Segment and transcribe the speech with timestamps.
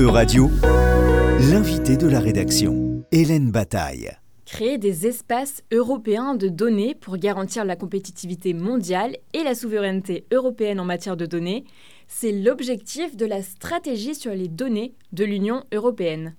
[0.00, 0.48] E-Radio,
[1.50, 4.10] l'invité de la rédaction, Hélène Bataille.
[4.46, 10.80] Créer des espaces européens de données pour garantir la compétitivité mondiale et la souveraineté européenne
[10.80, 11.64] en matière de données,
[12.08, 16.34] c'est l'objectif de la stratégie sur les données de l'Union européenne.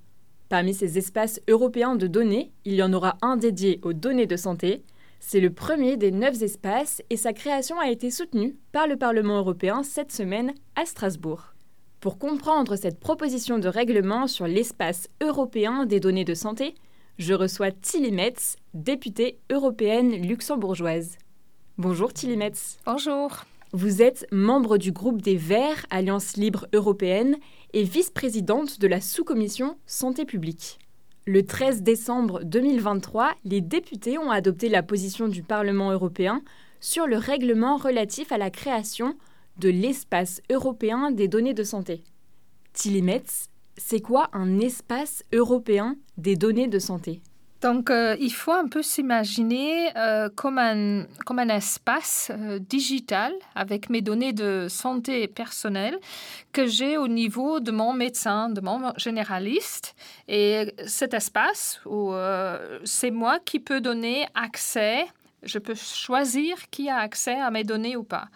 [0.49, 4.37] Parmi ces espaces européens de données, il y en aura un dédié aux données de
[4.37, 4.81] santé.
[5.19, 9.37] C'est le premier des neuf espaces et sa création a été soutenue par le Parlement
[9.37, 11.50] européen cette semaine à Strasbourg.
[12.01, 16.73] Pour comprendre cette proposition de règlement sur l'espace européen des données de santé,
[17.19, 21.19] je reçois Tilly Metz, députée européenne luxembourgeoise.
[21.77, 22.79] Bonjour Tilly Metz.
[22.87, 23.43] Bonjour.
[23.71, 27.37] Vous êtes membre du groupe des Verts, Alliance libre européenne,
[27.73, 30.79] et vice-présidente de la sous-commission Santé publique.
[31.27, 36.41] Le 13 décembre 2023, les députés ont adopté la position du Parlement européen
[36.79, 39.15] sur le règlement relatif à la création
[39.57, 42.03] de l'espace européen des données de santé.
[42.73, 47.21] Tilly Metz, c'est quoi un espace européen des données de santé?
[47.61, 53.33] Donc, euh, il faut un peu s'imaginer euh, comme, un, comme un espace euh, digital
[53.53, 55.99] avec mes données de santé personnelle
[56.53, 59.95] que j'ai au niveau de mon médecin, de mon généraliste.
[60.27, 61.79] Et cet espace,
[62.83, 65.05] c'est moi qui peux donner accès,
[65.43, 68.27] je peux choisir qui a accès à mes données ou pas.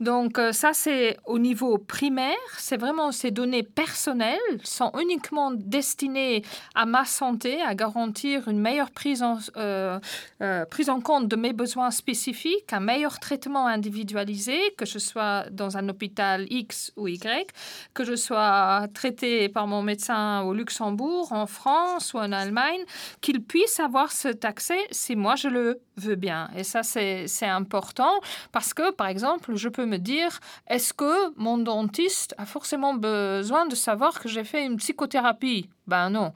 [0.00, 2.36] Donc euh, ça, c'est au niveau primaire.
[2.56, 6.42] C'est vraiment ces données personnelles sont uniquement destinées
[6.74, 9.98] à ma santé, à garantir une meilleure prise en, euh,
[10.40, 15.44] euh, prise en compte de mes besoins spécifiques, un meilleur traitement individualisé, que je sois
[15.50, 17.52] dans un hôpital X ou Y,
[17.92, 22.84] que je sois traité par mon médecin au Luxembourg, en France ou en Allemagne,
[23.20, 26.48] qu'il puisse avoir cet accès si moi je le veux bien.
[26.56, 28.20] Et ça, c'est important
[28.52, 33.66] parce que, par exemple, je peux me dire, est-ce que mon dentiste a forcément besoin
[33.66, 35.68] de savoir que j'ai fait une psychothérapie?
[35.88, 36.32] Ben non.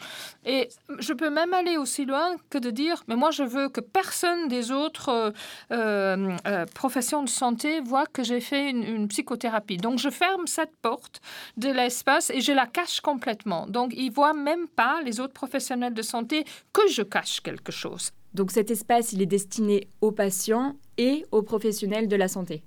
[0.46, 3.82] Et je peux même aller aussi loin que de dire, mais moi je veux que
[3.82, 5.30] personne des autres euh,
[5.72, 9.76] euh, euh, professions de santé voit que j'ai fait une, une, psychothérapie.
[9.76, 11.20] Donc je ferme cette porte
[11.58, 13.66] de l'espace et je la cache complètement.
[13.66, 18.10] Donc ils voient même pas les autres professionnels de santé que je cache quelque chose.
[18.32, 22.62] Donc cet espace, il est destiné aux patients et aux professionnels de la santé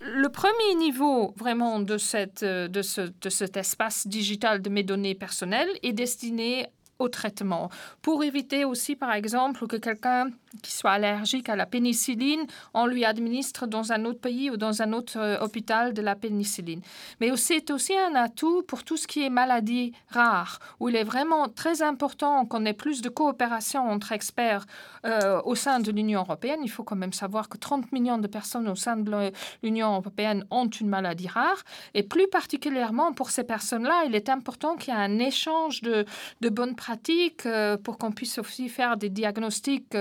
[0.00, 6.66] le premier niveau vraiment ce, de cet espace digital de mes données personnelles est destiné
[6.98, 7.70] au traitement.
[8.02, 10.30] Pour éviter aussi, par exemple, que quelqu'un
[10.62, 14.82] qui soit allergique à la pénicilline, on lui administre dans un autre pays ou dans
[14.82, 16.80] un autre euh, hôpital de la pénicilline.
[17.20, 21.04] Mais c'est aussi un atout pour tout ce qui est maladie rare, où il est
[21.04, 24.66] vraiment très important qu'on ait plus de coopération entre experts
[25.06, 26.60] euh, au sein de l'Union européenne.
[26.64, 30.44] Il faut quand même savoir que 30 millions de personnes au sein de l'Union européenne
[30.50, 31.62] ont une maladie rare.
[31.94, 36.04] Et plus particulièrement pour ces personnes-là, il est important qu'il y ait un échange de,
[36.40, 39.94] de bonnes pratiques euh, pour qu'on puisse aussi faire des diagnostics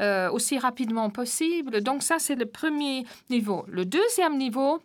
[0.00, 1.80] euh, aussi rapidement possible.
[1.80, 3.64] Donc ça, c'est le premier niveau.
[3.68, 4.80] Le deuxième niveau,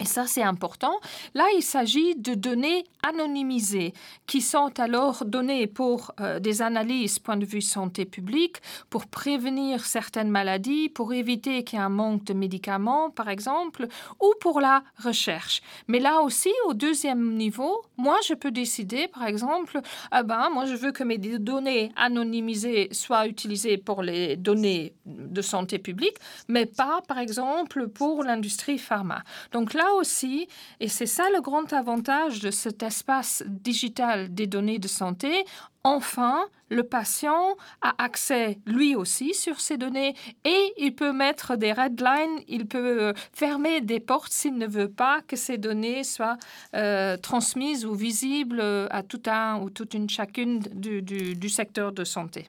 [0.00, 0.94] et ça, c'est important.
[1.34, 3.92] Là, il s'agit de données anonymisées
[4.26, 8.56] qui sont alors données pour euh, des analyses point de vue santé publique,
[8.88, 13.88] pour prévenir certaines maladies, pour éviter qu'il y ait un manque de médicaments, par exemple,
[14.20, 15.60] ou pour la recherche.
[15.86, 19.80] Mais là aussi, au deuxième niveau, moi, je peux décider, par exemple,
[20.10, 25.42] ah ben, moi, je veux que mes données anonymisées soient utilisées pour les données de
[25.42, 26.16] santé publique,
[26.48, 29.22] mais pas, par exemple, pour l'industrie pharma.
[29.52, 30.48] Donc là, aussi,
[30.80, 35.44] et c'est ça le grand avantage de cet espace digital des données de santé,
[35.84, 40.14] enfin, le patient a accès lui aussi sur ces données
[40.44, 44.66] et il peut mettre des red lines, il peut euh, fermer des portes s'il ne
[44.66, 46.36] veut pas que ces données soient
[46.74, 52.04] euh, transmises ou visibles à tout un ou toute une chacune du, du secteur de
[52.04, 52.46] santé.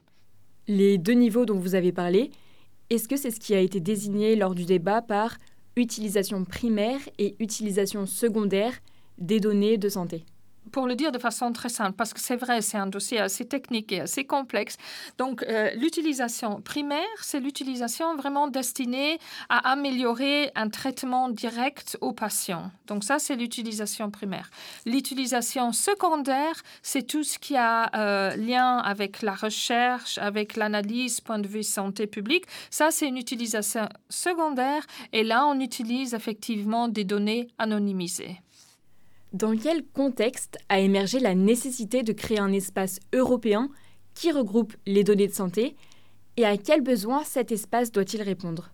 [0.68, 2.30] Les deux niveaux dont vous avez parlé,
[2.90, 5.36] est-ce que c'est ce qui a été désigné lors du débat par
[5.76, 8.74] utilisation primaire et utilisation secondaire
[9.18, 10.24] des données de santé
[10.72, 13.46] pour le dire de façon très simple, parce que c'est vrai, c'est un dossier assez
[13.46, 14.76] technique et assez complexe.
[15.18, 19.18] Donc, euh, l'utilisation primaire, c'est l'utilisation vraiment destinée
[19.50, 22.70] à améliorer un traitement direct aux patients.
[22.86, 24.50] Donc, ça, c'est l'utilisation primaire.
[24.86, 31.38] L'utilisation secondaire, c'est tout ce qui a euh, lien avec la recherche, avec l'analyse, point
[31.38, 32.46] de vue santé publique.
[32.70, 34.86] Ça, c'est une utilisation secondaire.
[35.12, 38.38] Et là, on utilise effectivement des données anonymisées.
[39.32, 43.70] Dans quel contexte a émergé la nécessité de créer un espace européen
[44.14, 45.74] qui regroupe les données de santé
[46.36, 48.70] et à quels besoins cet espace doit-il répondre?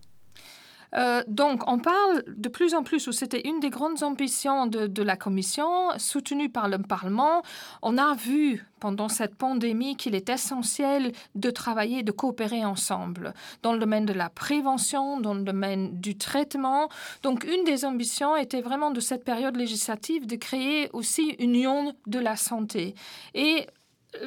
[0.95, 5.03] Euh, donc, on parle de plus en plus, ou c'était une des grandes ambitions de,
[5.03, 7.41] la Commission, soutenue par le Parlement.
[7.81, 13.73] On a vu pendant cette pandémie qu'il est essentiel de travailler, de coopérer ensemble dans
[13.73, 16.89] le domaine de la prévention, dans le domaine du traitement.
[17.23, 21.93] Donc, une des ambitions était vraiment de cette période législative de créer aussi une union
[22.07, 22.95] de la santé.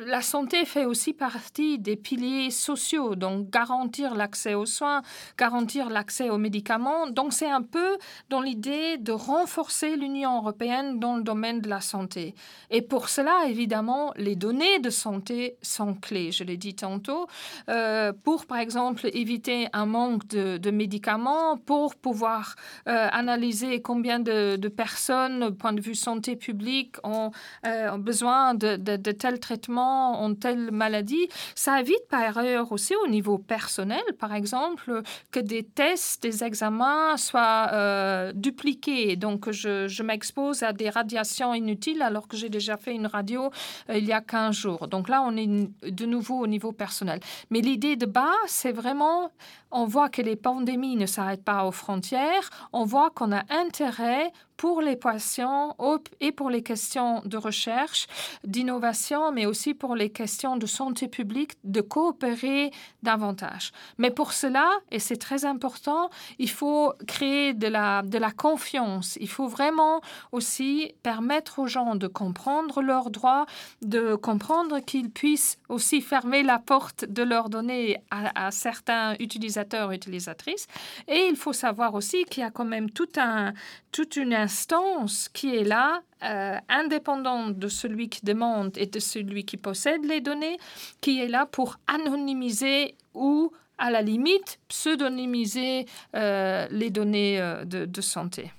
[0.06, 5.02] La santé fait aussi partie des piliers sociaux, donc garantir l'accès aux soins,
[5.36, 7.08] garantir l'accès aux médicaments.
[7.08, 7.98] Donc c'est un peu
[8.30, 12.34] dans l'idée de renforcer l'Union européenne dans le domaine de la santé.
[12.70, 17.26] Et pour cela, évidemment, les données de santé sont clés, je l'ai dit tantôt,
[17.68, 22.54] euh, pour par exemple éviter un manque de, médicaments, pour pouvoir
[22.88, 27.30] euh, analyser combien de, personnes, au point de vue santé publique, ont,
[27.66, 31.28] euh, besoin de, de traitement ont telle maladie.
[31.54, 37.16] Ça évite par ailleurs aussi au niveau personnel, par exemple, que des tests, des examens
[37.16, 39.16] soient euh, dupliqués.
[39.16, 43.50] Donc, je, m'expose à des radiations inutiles alors que j'ai déjà fait une radio
[43.88, 44.88] euh, il y a 15 jours.
[44.88, 47.20] Donc là, on est de nouveau au niveau personnel.
[47.50, 49.30] Mais l'idée de base, c'est vraiment,
[49.70, 52.50] on voit que les pandémies ne s'arrêtent pas aux frontières.
[52.72, 55.76] On voit qu'on a intérêt pour les patients
[56.20, 58.06] et pour les questions de recherche,
[58.44, 62.70] d'innovation, mais aussi pour les questions de santé publique, de coopérer
[63.02, 63.72] davantage.
[63.98, 69.18] Mais pour cela, et c'est très important, il faut créer de la, de la confiance.
[69.20, 70.00] Il faut vraiment
[70.32, 73.46] aussi permettre aux gens de comprendre leurs droits,
[73.82, 80.66] de comprendre qu'ils puissent aussi fermer la porte de leurs données à, certains utilisateurs, utilisatrices.
[81.08, 83.52] Et il faut savoir aussi qu'il y a quand même tout un,
[83.90, 89.44] toute une instance qui est là, euh, indépendante de celui qui demande et de celui
[89.44, 90.58] qui possède les données,
[91.00, 97.84] qui est là pour anonymiser ou, à la limite, pseudonymiser euh, les données euh, de,
[97.84, 98.52] de, santé.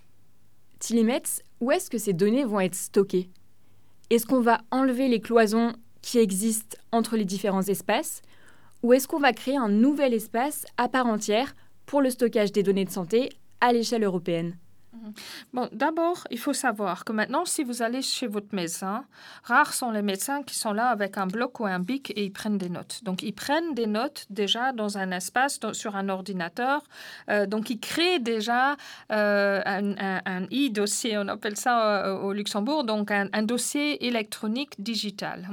[0.80, 3.30] Tilimetz, où est-ce que ces données vont être stockées?
[4.10, 8.22] Est-ce qu'on va enlever les cloisons qui existent entre les différents espaces?
[8.84, 12.64] Ou est-ce qu'on va créer un nouvel espace à part entière pour le stockage des
[12.64, 13.30] données de santé
[13.62, 14.58] à l'échelle européenne?
[15.54, 19.06] Bon, d'abord, il faut savoir que maintenant, si vous allez chez votre médecin,
[19.44, 22.32] rares sont les médecins qui sont là avec un bloc ou un bic et ils
[22.32, 23.04] prennent des notes.
[23.04, 26.84] Donc, ils prennent des notes déjà dans un espace, sur un ordinateur.
[27.30, 28.76] Euh, donc, ils créent déjà
[29.12, 35.48] euh, un, e-dossier, on appelle ça euh, au Luxembourg, donc un, dossier électronique digital.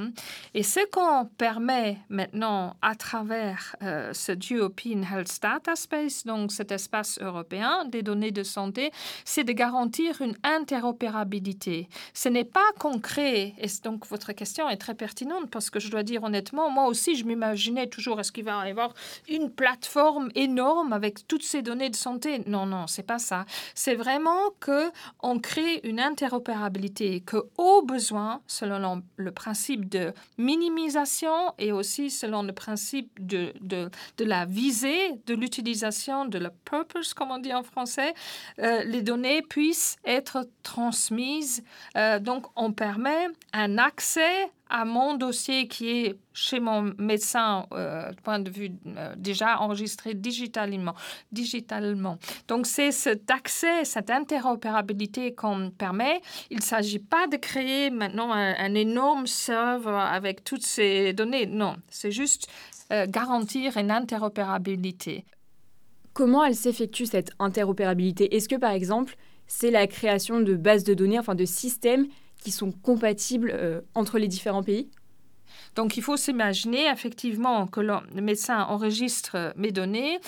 [0.55, 7.19] Et ce qu'on permet maintenant à travers ce European Health Data Space, donc cet espace
[7.21, 8.93] européen des données de santé,
[9.31, 11.89] c'est de garantir une interopérabilité.
[12.15, 13.55] Ce n'est pas concret.
[13.59, 17.15] Et donc, votre question est très pertinente parce que je dois dire honnêtement, moi aussi,
[17.15, 18.93] je m'imaginais toujours, est-ce qu'il va y avoir
[19.29, 22.43] une plateforme énorme avec toutes ces données de santé?
[22.47, 23.47] Non, non, c'est pas ça.
[23.77, 24.91] C'est vraiment que
[25.23, 32.43] on crée une interopérabilité que, au besoin, selon le principe de minimisation et aussi selon
[32.43, 37.55] le principe de, de, de la visée de l'utilisation de la purpose, comme on dit
[37.55, 38.13] en français,
[38.59, 41.63] euh, les données puissent être transmises.
[41.97, 48.11] Euh, donc, on permet un accès à mon dossier qui est chez mon médecin, euh,
[48.23, 50.95] point de vue euh, déjà enregistré digitalement.
[52.47, 56.21] Donc, c'est cet accès, cette interopérabilité qu'on permet.
[56.51, 61.47] Il ne s'agit pas de créer maintenant un, énorme serveur avec toutes ces données.
[61.47, 62.49] Non, c'est juste
[62.93, 65.25] euh, garantir une interopérabilité.
[66.13, 68.35] Comment elle s'effectue cette interopérabilité?
[68.35, 72.07] Est-ce que par exemple, c'est la création de bases de données, enfin de systèmes
[72.43, 74.89] qui sont compatibles euh, entre les différents pays?
[75.77, 80.19] Donc il faut s'imaginer effectivement que le médecin enregistre mes données,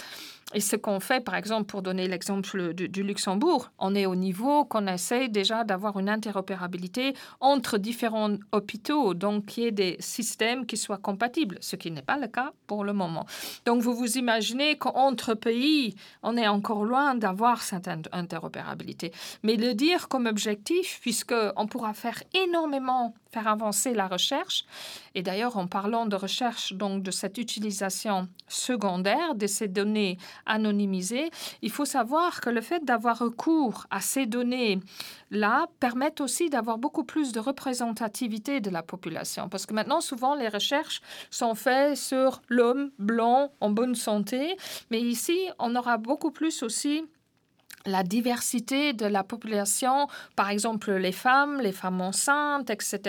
[0.54, 4.64] et ce qu'on fait, par exemple, pour donner l'exemple du, Luxembourg, on est au niveau
[4.64, 10.66] qu'on essaie déjà d'avoir une interopérabilité entre différents hôpitaux, donc qu'il y ait des systèmes
[10.66, 13.26] qui soient compatibles, ce qui n'est pas le cas pour le moment.
[13.66, 19.12] Donc vous vous imaginez qu'entre pays, on est encore loin d'avoir cette interopérabilité.
[19.42, 24.64] Mais le dire comme objectif, puisqu'on pourra faire énormément faire avancer la recherche.
[25.14, 31.30] Et d'ailleurs, en parlant de recherche, donc de cette utilisation secondaire de ces données anonymisées,
[31.62, 37.04] il faut savoir que le fait d'avoir recours à ces données-là permet aussi d'avoir beaucoup
[37.04, 39.48] plus de représentativité de la population.
[39.48, 44.56] Parce que maintenant, souvent, les recherches sont faites sur l'homme blanc en bonne santé,
[44.90, 47.04] mais ici, on aura beaucoup plus aussi
[47.86, 53.00] la diversité de la population, par exemple les femmes, les femmes enceintes, etc.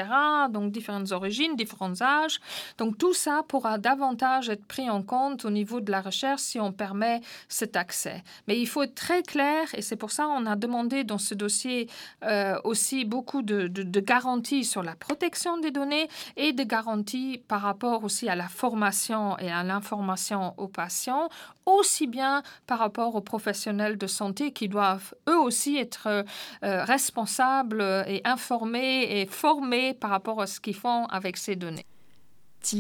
[0.50, 2.40] Donc différentes origines, différents âges.
[2.78, 6.60] Donc tout ça pourra davantage être pris en compte au niveau de la recherche si
[6.60, 8.24] on permet cet accès.
[8.48, 11.34] Mais il faut être très clair et c'est pour ça qu'on a demandé dans ce
[11.34, 11.88] dossier
[12.24, 13.68] euh, aussi beaucoup de,
[14.00, 19.38] garanties sur la protection des données et de garanties par rapport aussi à la formation
[19.40, 21.30] et à l'information aux patients,
[21.66, 26.24] aussi bien par rapport aux professionnels de santé qui doivent eux aussi être euh,
[26.64, 31.86] euh, responsables et informés et formés par rapport à ce qu'ils font avec ces données.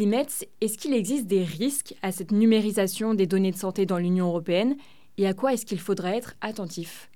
[0.05, 4.27] Metz, est-ce qu'il existe des risques à cette numérisation des données de santé dans l'Union
[4.27, 4.77] européenne
[5.17, 7.09] et à quoi est-ce qu'il faudrait être attentif?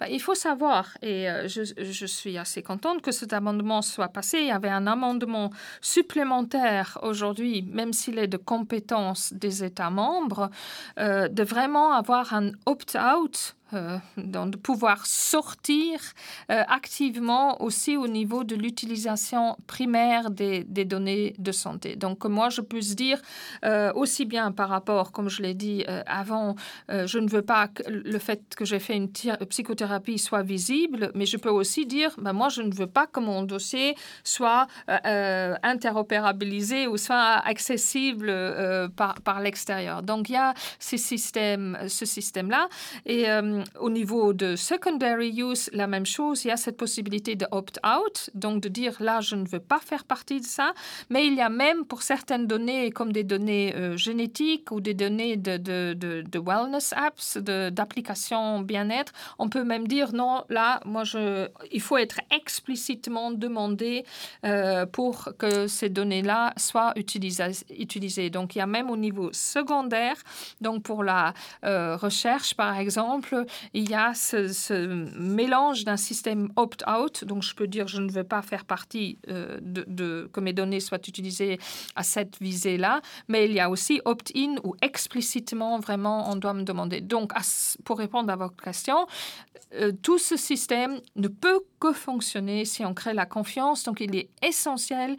[0.00, 4.08] Bah, il faut savoir, et euh, je, je, suis assez contente que cet amendement soit
[4.08, 4.38] passé.
[4.40, 10.50] Il y avait un amendement supplémentaire aujourd'hui, même s'il est de compétence des États membres,
[10.98, 15.98] euh, de vraiment avoir un opt-out euh, de pouvoir sortir
[16.50, 21.96] euh, activement aussi au niveau de l'utilisation primaire des, des, données de santé.
[21.96, 23.20] Donc moi, je peux dire
[23.64, 26.56] euh, aussi bien par rapport, comme je l'ai dit avant,
[26.88, 29.10] je ne veux pas que le fait que j'ai fait une
[29.48, 33.20] psychothérapie soit visible, mais je peux aussi dire, ben moi, je ne veux pas que
[33.20, 38.32] mon dossier soit interopérabilisé ou soit accessible
[38.96, 40.02] par, par l'extérieur.
[40.02, 42.68] Donc il y a ces systèmes, ce système-là.
[43.06, 43.26] Et
[43.78, 46.44] au niveau de secondary use, la même chose.
[46.44, 49.78] Il y a cette possibilité de opt-out, donc de dire là, je ne veux pas
[49.78, 50.74] faire partie de ça.
[51.10, 54.94] Mais il y a même pour certaines données, comme des données euh, génétiques ou des
[54.94, 61.04] données de, de, de, wellness apps, d'applications bien-être, on peut même dire non, là, moi,
[61.04, 64.04] je, il faut être explicitement demandé
[64.44, 68.30] euh, pour que ces données-là soient utilisées.
[68.30, 70.16] Donc, il y a même au niveau secondaire,
[70.60, 71.34] donc pour la
[71.64, 74.74] euh, recherche, par exemple, il y a ce,
[75.18, 79.58] mélange d'un système opt-out, donc je peux dire je ne veux pas faire partie euh,
[79.60, 81.58] de, que mes données soient utilisées
[81.96, 86.62] à cette visée-là, mais il y a aussi opt-in où explicitement vraiment on doit me
[86.62, 87.00] demander.
[87.00, 87.32] Donc
[87.84, 89.06] pour répondre à votre question,
[89.74, 94.14] euh, tout ce système ne peut que fonctionner si on crée la confiance, donc il
[94.14, 95.16] est essentiel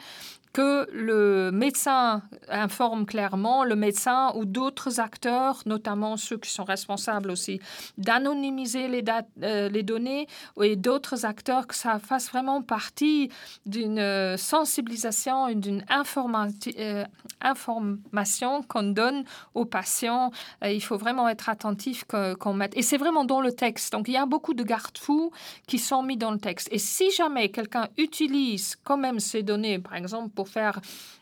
[0.56, 7.30] que le médecin informe clairement, le médecin ou d'autres acteurs, notamment ceux qui sont responsables
[7.30, 7.60] aussi
[7.98, 9.04] d'anonymiser les,
[9.44, 10.28] euh, données,
[10.62, 13.30] et d'autres acteurs, que ça fasse vraiment partie
[13.66, 17.04] d'une euh, sensibilisation et d'une euh,
[17.42, 20.32] information qu'on donne aux patients.
[20.64, 22.06] il faut vraiment être attentif
[22.40, 22.78] qu'on mette.
[22.78, 23.92] Et c'est vraiment dans le texte.
[23.92, 25.32] Donc il y a beaucoup de garde-fous
[25.68, 26.70] qui sont mis dans le texte.
[26.72, 30.80] Et si jamais quelqu'un utilise quand même ces données, par exemple, pour faire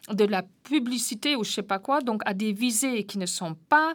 [0.10, 3.56] de la publicité ou je sais pas quoi, donc à des visées qui ne sont
[3.70, 3.94] pas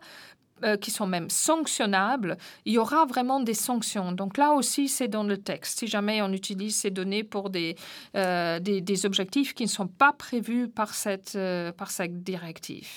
[0.64, 4.10] euh, qui sont même sanctionnables, il y aura vraiment des sanctions.
[4.10, 5.78] Donc là aussi, c'est dans le texte.
[5.78, 7.76] Si jamais on utilise ces données pour des,
[8.16, 12.88] euh, des, objectifs qui ne sont pas prévus par cette, euh, par cette directive.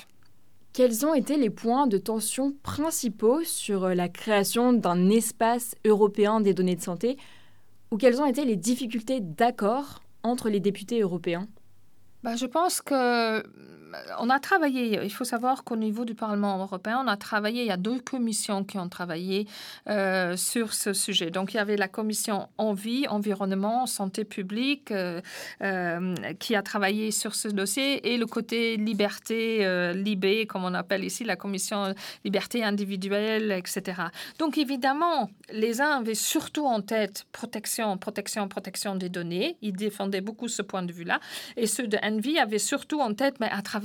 [0.73, 6.55] Quels ont été les points de tension principaux sur la création d'un espace européen des
[6.55, 7.17] données de santé?
[7.91, 11.47] Ou quelles ont été les difficultés d'accord entre les députés européens?
[12.23, 13.43] Bah, je pense que
[14.19, 17.67] on a travaillé, il faut savoir qu'au niveau du Parlement européen, on a travaillé, il
[17.67, 19.47] y a deux commissions qui ont travaillé
[19.89, 21.31] euh, sur ce sujet.
[21.31, 25.21] Donc, il y avait la commission Envie, Environnement, Santé publique, euh,
[25.61, 31.03] euh, qui a travaillé sur ce dossier, et le côté liberté, Libé, comme on appelle
[31.03, 31.93] ici, la commission
[32.23, 34.03] liberté individuelle, etc.
[34.39, 39.57] Donc, évidemment, les uns avaient surtout en tête protection, protection, protection des données.
[39.61, 41.19] Ils défendaient beaucoup ce point de vue-là.
[41.57, 43.80] Et ceux de Envie avaient surtout en tête, mais à travers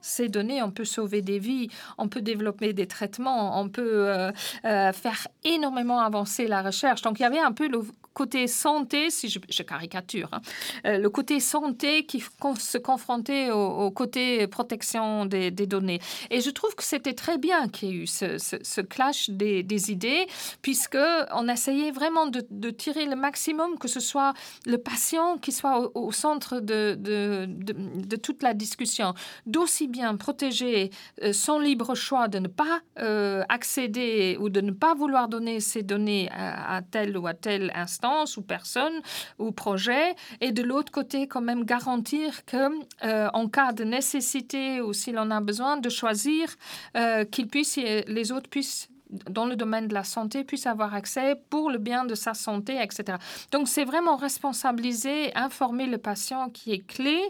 [0.00, 4.30] ces données, on peut sauver des vies, on peut développer des traitements, on peut euh,
[4.64, 7.02] euh, faire énormément avancer la recherche.
[7.02, 7.82] Donc il y avait un peu le
[8.18, 10.40] côté santé, si je, caricature, hein,
[10.86, 16.00] euh, le côté santé qui se confrontait au, côté protection des, données.
[16.30, 20.26] Et je trouve que c'était très bien qu'il y ait eu ce, clash des, idées,
[20.62, 21.04] puisque
[21.40, 24.34] on essayait vraiment de, tirer le maximum, que ce soit
[24.66, 29.14] le patient qui soit au, centre de, toute la discussion,
[29.46, 30.90] d'aussi bien protéger
[31.22, 35.60] euh, son libre choix de ne pas euh, accéder ou de ne pas vouloir donner
[35.60, 39.00] ces données à tel ou à tel instant ou personne
[39.38, 42.68] ou projet, et de l'autre côté quand même garantir que
[43.04, 46.48] euh, en cas de nécessité ou s'il en a besoin de choisir,
[46.96, 51.36] euh, qu'il puisse, les autres puissent dans le domaine de la santé puisse avoir accès
[51.50, 53.18] pour le bien de sa santé, etc.
[53.52, 57.20] Donc c'est vraiment responsabiliser, informer le patient qui est clé.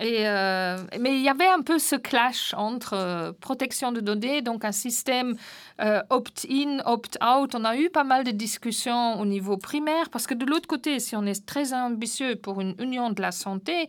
[0.00, 4.42] Et, euh, mais il y avait un peu ce clash entre euh, protection de données,
[4.42, 5.36] donc un système
[5.80, 7.54] euh, opt-in, opt-out.
[7.54, 10.98] On a eu pas mal de discussions au niveau primaire parce que de l'autre côté,
[10.98, 13.88] si on est très ambitieux pour une union de la santé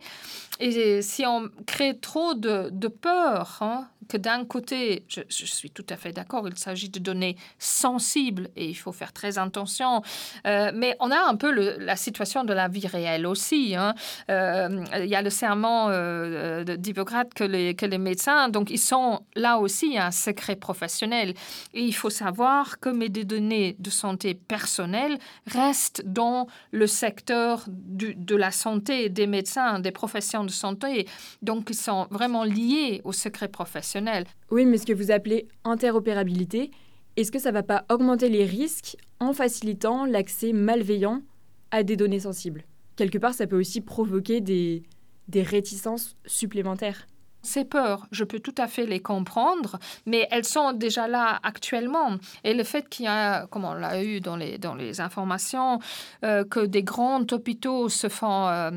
[0.60, 5.86] et si on crée trop de, de peur, hein, que d'un côté, je, suis tout
[5.88, 7.23] à fait d'accord, il s'agit de données
[7.58, 10.02] sensibles et il faut faire très attention,
[10.46, 13.74] euh, mais on a un peu la situation de la vie réelle aussi.
[13.76, 13.94] Hein.
[14.30, 19.58] Euh, il y a le serment euh, d'Hippocrate que les, médecins, donc ils sont là
[19.58, 21.34] aussi un secret professionnel.
[21.72, 28.36] Et il faut savoir que mes données de santé personnelle restent dans le secteur de
[28.36, 31.06] la santé, des médecins, des professions de santé.
[31.42, 34.24] Donc ils sont vraiment liés au secret professionnel.
[34.50, 36.70] Oui, mais ce que vous appelez interopérabilité,
[37.16, 41.22] est-ce que ça ne va pas augmenter les risques en facilitant l'accès malveillant
[41.70, 42.64] à des données sensibles?
[42.96, 44.82] Quelque part, ça peut aussi provoquer des,
[45.28, 47.06] des réticences supplémentaires.
[47.42, 52.16] Ces peurs, je peux tout à fait les comprendre, mais elles sont déjà là actuellement.
[52.42, 55.78] Et le fait qu'il y a, comme on l'a eu dans les, dans les informations,
[56.24, 58.48] euh, que des grands hôpitaux se font...
[58.48, 58.70] Euh,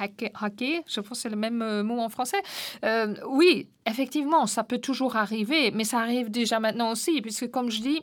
[0.00, 2.42] hacker, je pense que c'est le même euh, mot en français.
[2.84, 7.70] Euh, oui, effectivement, ça peut toujours arriver, mais ça arrive déjà maintenant aussi, puisque comme
[7.70, 8.02] je dis,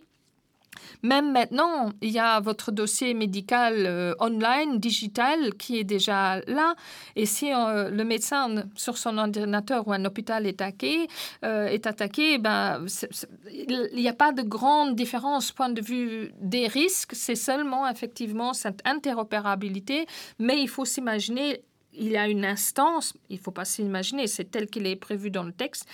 [1.03, 6.75] même maintenant, il y a votre dossier médical euh, online, digital, qui est déjà là.
[7.15, 11.07] Et si le médecin sur son ordinateur ou un hôpital est attaqué,
[11.43, 12.85] est attaqué ben,
[13.51, 17.13] il n'y a pas de grande différence point de vue des risques.
[17.13, 20.07] C'est seulement effectivement cette interopérabilité.
[20.39, 21.63] Mais il faut s'imaginer
[21.95, 25.29] il y a une instance, il ne faut pas s'imaginer, c'est tel qu'il est prévu
[25.29, 25.85] dans le texte,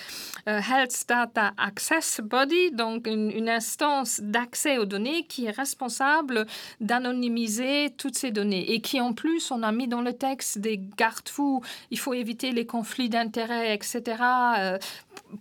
[0.47, 6.45] euh, Health Data Access Body, donc une, instance d'accès aux données qui est responsable
[6.81, 10.77] d'anonymiser toutes ces données et qui en plus, on a mis dans le texte des
[10.77, 14.17] garde-fous, il faut éviter les conflits d'intérêts, etc.,
[14.59, 14.77] euh,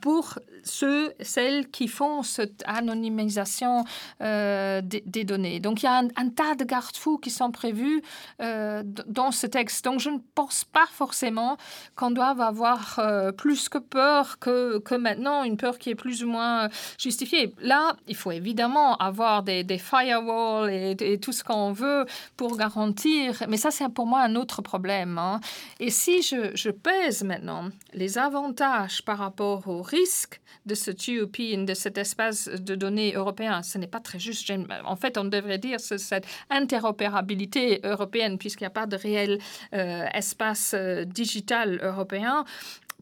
[0.01, 3.85] pour ceux, celles qui font cette anonymisation
[4.21, 5.61] euh, des, données.
[5.61, 8.03] Donc il y a un, tas de garde-fous qui sont prévus
[8.39, 9.85] dans ce texte.
[9.85, 11.57] Donc je ne pense pas forcément
[11.97, 16.25] qu'on doive avoir euh, plus que peur que, que, maintenant, une peur qui est plus
[16.25, 17.55] ou moins justifiée.
[17.61, 23.43] Là, il faut évidemment avoir des, des firewalls et, tout ce qu'on veut pour garantir,
[23.49, 25.19] mais ça, c'est pour moi un autre problème.
[25.19, 25.41] Hein.
[25.81, 31.39] Et si je, je, pèse maintenant les avantages par rapport aux risques de ce TUP,
[31.39, 34.53] de cet espace de données européen, ce n'est pas très juste.
[34.85, 39.39] En fait, on devrait dire cette interopérabilité européenne, puisqu'il n'y a pas de réel
[39.73, 42.45] euh, espace espace euh, digital européen,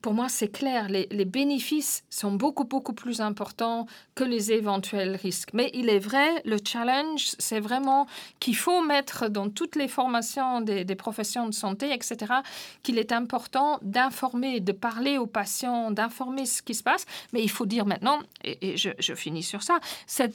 [0.03, 5.51] pour moi, c'est clair, les, bénéfices sont beaucoup, beaucoup plus importants que les éventuels risques.
[5.53, 8.07] Mais il est vrai, le challenge, c'est vraiment
[8.39, 12.35] qu'il faut mettre dans toutes les formations des, professions de santé, etc.,
[12.83, 17.07] qu'il est important d'informer, de parler aux patients, d'informer ce qui se passe.
[17.33, 19.79] Mais il faut dire maintenant, et, je, finis sur ça,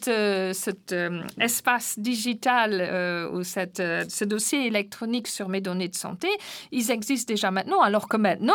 [0.07, 6.27] euh, cet euh, espace digital ou cette, ce dossier électronique sur mes données de santé,
[6.71, 8.53] ils existent déjà maintenant, alors que maintenant,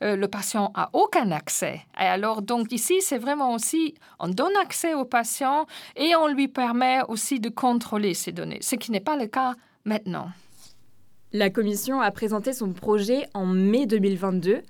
[0.00, 1.80] le a aucun accès.
[1.98, 6.48] Et alors, donc ici, c'est vraiment aussi, on donne accès au patient et on lui
[6.48, 9.54] permet aussi de contrôler ces données, ce qui n'est pas le cas
[9.84, 10.28] maintenant.
[11.32, 14.62] La Commission a présenté son projet en mai 2022.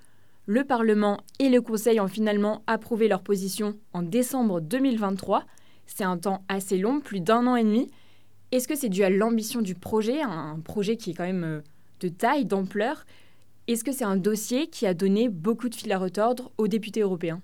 [0.46, 5.44] Le Parlement et le Conseil ont finalement approuvé leur position en décembre 2023.
[5.86, 7.90] C'est un temps assez long, plus d'un an et demi.
[8.50, 11.60] Est-ce que c'est dû à l'ambition du projet, un projet qui est quand même euh,
[12.00, 13.04] de taille, d'ampleur?
[13.66, 17.00] Est-ce que c'est un dossier qui a donné beaucoup de fil à retordre aux députés
[17.00, 17.40] européens?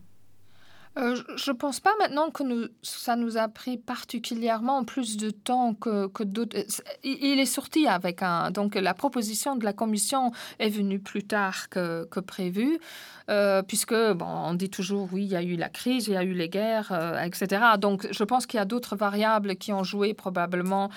[0.99, 2.43] Euh, je ne pense pas maintenant que
[2.83, 6.57] ça nous a pris particulièrement plus de temps que, d'autres.
[6.57, 6.65] Euh,
[7.05, 8.51] il est sorti avec un.
[8.51, 12.81] Donc, la proposition de la Commission est venue plus tard que, que prévu.
[13.29, 16.17] Euh, puisque, bon, on dit toujours, oui, il y a eu la crise, il y
[16.17, 16.93] a eu les guerres,
[17.25, 17.63] etc.
[17.79, 20.91] Donc, je pense qu'il y a d'autres variables qui ont joué probablement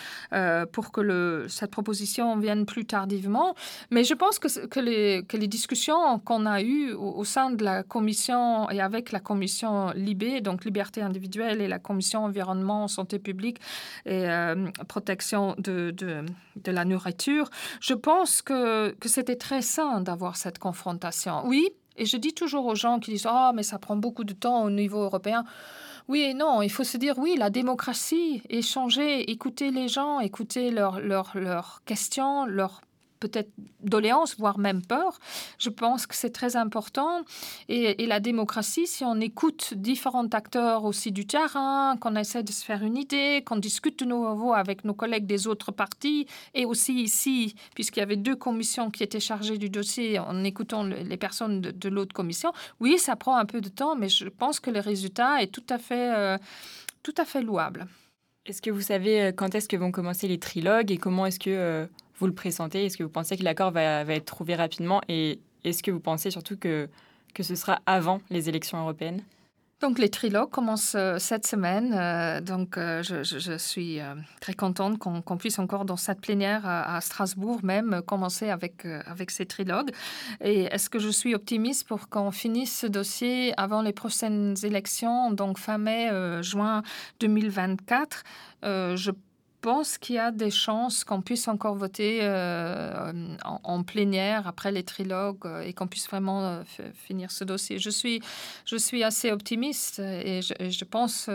[0.72, 3.54] pour que cette proposition vienne plus tardivement.
[3.92, 7.64] Mais je pense que, que, les, que les discussions qu'on a eues au, sein de
[7.64, 13.20] la commission et avec la commission Libé, donc liberté individuelle, et la commission environnement, santé
[13.20, 13.60] publique
[14.06, 14.28] et
[14.88, 17.50] protection de, de, la nourriture,
[17.82, 21.46] je pense que, que c'était très sain d'avoir cette confrontation.
[21.46, 24.34] Oui, et je dis toujours aux gens qui disent Ah, mais ça prend beaucoup de
[24.34, 25.44] temps au niveau européen.
[26.10, 30.70] Oui et non, il faut se dire oui, la démocratie, échanger, écouter les gens, écouter
[30.70, 32.82] leurs questions, leurs
[33.24, 35.20] peut-être doléances, voire même peur.
[35.60, 37.22] Je pense que c'est très important.
[37.70, 42.66] Et, la démocratie, si on écoute différents acteurs aussi du terrain, qu'on essaie de se
[42.66, 46.94] faire une idée, qu'on discute de nouveau avec nos collègues des autres partis, et aussi
[47.02, 51.62] ici, puisqu'il y avait deux commissions qui étaient chargées du dossier, en écoutant les personnes
[51.62, 54.82] de, l'autre commission, oui, ça prend un peu de temps, mais je pense que le
[54.82, 56.38] résultat est tout à fait, euh,
[57.04, 57.88] tout à fait louable.
[58.46, 61.40] Est-ce que vous savez euh, quand est-ce que vont commencer les trilogues et comment est-ce
[61.40, 61.86] que euh,
[62.20, 62.86] vous le pressentez?
[62.86, 65.02] Est-ce que vous pensez que l'accord va, être trouvé rapidement?
[65.08, 66.90] Et est-ce que vous pensez surtout que,
[67.40, 69.22] ce sera avant les élections européennes?
[69.82, 71.94] Donc les trilogues commencent euh, cette semaine.
[71.94, 74.00] Euh, donc euh, je, suis
[74.40, 78.86] très contente qu'on puisse encore dans cette plénière à, Strasbourg même commencer avec,
[79.28, 79.92] ces trilogues.
[80.40, 85.32] Et est-ce que je suis optimiste pour qu'on finisse ce dossier avant les prochaines élections,
[85.32, 86.10] donc fin mai,
[86.42, 86.82] juin
[87.20, 88.24] 2024
[88.64, 89.12] Je
[89.64, 94.84] pense qu'il y a des chances qu'on puisse encore voter euh, en, plénière après les
[94.84, 97.80] trilogues euh, et qu'on puisse vraiment euh, finir ce dossier?
[97.80, 98.22] Je suis,
[98.66, 101.28] je suis assez optimiste et je, pense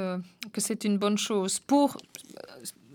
[0.53, 1.97] que c'est une bonne chose pour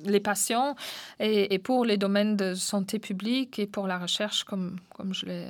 [0.05, 0.75] les patients
[1.19, 5.47] et, pour les domaines de santé publique et pour la recherche, comme, comme je l'ai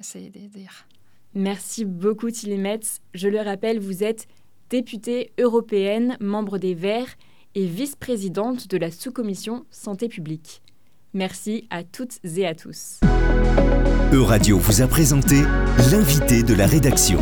[0.00, 0.86] essayé de dire.
[1.34, 3.00] Merci beaucoup, Tilly Metz.
[3.14, 4.26] Je le rappelle, vous êtes
[4.70, 7.14] députée européenne, membre des Verts
[7.54, 10.62] et vice-présidente de la sous-commission Santé publique.
[11.14, 13.00] Merci à toutes et à tous.
[14.12, 15.42] Euradio vous a présenté
[15.90, 17.20] l'invité de la rédaction.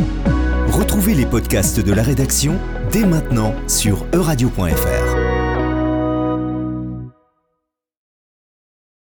[0.67, 2.59] Retrouvez les podcasts de la rédaction
[2.91, 5.06] dès maintenant sur euradio.fr.